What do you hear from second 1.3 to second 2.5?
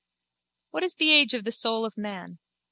of the soul of man?